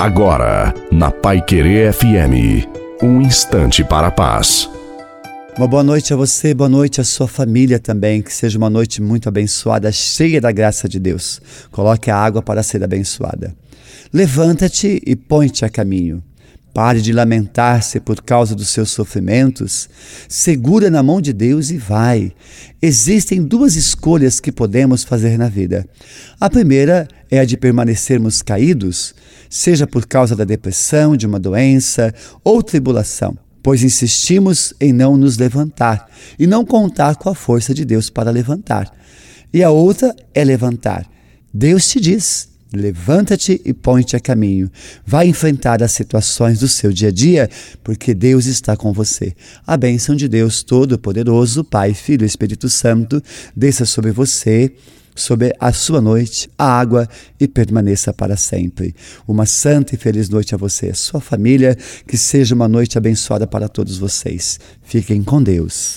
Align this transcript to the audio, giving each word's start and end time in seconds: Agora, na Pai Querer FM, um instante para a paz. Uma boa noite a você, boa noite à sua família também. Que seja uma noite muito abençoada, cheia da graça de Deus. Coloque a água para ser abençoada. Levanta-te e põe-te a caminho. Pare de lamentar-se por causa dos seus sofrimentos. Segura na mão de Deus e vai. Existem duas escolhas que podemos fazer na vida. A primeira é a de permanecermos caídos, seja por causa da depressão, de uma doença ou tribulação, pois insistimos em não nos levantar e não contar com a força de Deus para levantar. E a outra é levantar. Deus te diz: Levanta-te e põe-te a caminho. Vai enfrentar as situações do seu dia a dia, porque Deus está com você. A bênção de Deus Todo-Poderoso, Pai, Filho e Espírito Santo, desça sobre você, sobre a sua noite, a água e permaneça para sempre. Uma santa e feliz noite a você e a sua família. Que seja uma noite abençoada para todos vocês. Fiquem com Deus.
Agora, 0.00 0.72
na 0.90 1.10
Pai 1.10 1.44
Querer 1.44 1.92
FM, 1.92 2.66
um 3.02 3.20
instante 3.20 3.84
para 3.84 4.06
a 4.06 4.10
paz. 4.10 4.66
Uma 5.58 5.66
boa 5.66 5.82
noite 5.82 6.14
a 6.14 6.16
você, 6.16 6.54
boa 6.54 6.70
noite 6.70 7.02
à 7.02 7.04
sua 7.04 7.28
família 7.28 7.78
também. 7.78 8.22
Que 8.22 8.32
seja 8.32 8.56
uma 8.56 8.70
noite 8.70 9.02
muito 9.02 9.28
abençoada, 9.28 9.92
cheia 9.92 10.40
da 10.40 10.50
graça 10.50 10.88
de 10.88 10.98
Deus. 10.98 11.38
Coloque 11.70 12.10
a 12.10 12.16
água 12.16 12.40
para 12.40 12.62
ser 12.62 12.82
abençoada. 12.82 13.54
Levanta-te 14.10 15.02
e 15.06 15.14
põe-te 15.14 15.66
a 15.66 15.68
caminho. 15.68 16.22
Pare 16.72 17.02
de 17.02 17.12
lamentar-se 17.12 17.98
por 17.98 18.22
causa 18.22 18.54
dos 18.54 18.68
seus 18.68 18.90
sofrimentos. 18.90 19.88
Segura 20.28 20.88
na 20.88 21.02
mão 21.02 21.20
de 21.20 21.32
Deus 21.32 21.70
e 21.70 21.76
vai. 21.76 22.32
Existem 22.80 23.42
duas 23.42 23.74
escolhas 23.74 24.38
que 24.38 24.52
podemos 24.52 25.02
fazer 25.02 25.36
na 25.36 25.48
vida. 25.48 25.84
A 26.40 26.48
primeira 26.48 27.08
é 27.28 27.40
a 27.40 27.44
de 27.44 27.56
permanecermos 27.56 28.40
caídos, 28.40 29.14
seja 29.48 29.86
por 29.86 30.06
causa 30.06 30.36
da 30.36 30.44
depressão, 30.44 31.16
de 31.16 31.26
uma 31.26 31.40
doença 31.40 32.14
ou 32.44 32.62
tribulação, 32.62 33.36
pois 33.62 33.82
insistimos 33.82 34.72
em 34.80 34.92
não 34.92 35.16
nos 35.16 35.38
levantar 35.38 36.08
e 36.38 36.46
não 36.46 36.64
contar 36.64 37.16
com 37.16 37.28
a 37.28 37.34
força 37.34 37.74
de 37.74 37.84
Deus 37.84 38.08
para 38.08 38.30
levantar. 38.30 38.92
E 39.52 39.62
a 39.64 39.70
outra 39.70 40.14
é 40.32 40.44
levantar. 40.44 41.04
Deus 41.52 41.88
te 41.88 42.00
diz: 42.00 42.48
Levanta-te 42.72 43.60
e 43.64 43.72
põe-te 43.72 44.14
a 44.14 44.20
caminho. 44.20 44.70
Vai 45.04 45.26
enfrentar 45.26 45.82
as 45.82 45.90
situações 45.90 46.60
do 46.60 46.68
seu 46.68 46.92
dia 46.92 47.08
a 47.08 47.12
dia, 47.12 47.50
porque 47.82 48.14
Deus 48.14 48.46
está 48.46 48.76
com 48.76 48.92
você. 48.92 49.34
A 49.66 49.76
bênção 49.76 50.14
de 50.14 50.28
Deus 50.28 50.62
Todo-Poderoso, 50.62 51.64
Pai, 51.64 51.94
Filho 51.94 52.24
e 52.24 52.26
Espírito 52.26 52.68
Santo, 52.68 53.20
desça 53.56 53.84
sobre 53.84 54.12
você, 54.12 54.72
sobre 55.16 55.52
a 55.58 55.72
sua 55.72 56.00
noite, 56.00 56.48
a 56.56 56.64
água 56.64 57.08
e 57.38 57.48
permaneça 57.48 58.12
para 58.12 58.36
sempre. 58.36 58.94
Uma 59.26 59.46
santa 59.46 59.94
e 59.94 59.98
feliz 59.98 60.28
noite 60.28 60.54
a 60.54 60.58
você 60.58 60.86
e 60.86 60.90
a 60.90 60.94
sua 60.94 61.20
família. 61.20 61.76
Que 62.06 62.16
seja 62.16 62.54
uma 62.54 62.68
noite 62.68 62.96
abençoada 62.96 63.46
para 63.46 63.68
todos 63.68 63.98
vocês. 63.98 64.60
Fiquem 64.82 65.22
com 65.22 65.42
Deus. 65.42 65.88